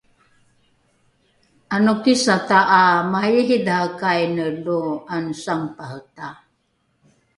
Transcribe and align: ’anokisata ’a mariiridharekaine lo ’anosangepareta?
’anokisata 1.75 2.57
’a 2.77 2.81
mariiridharekaine 3.11 4.45
lo 4.65 4.79
’anosangepareta? 5.13 6.27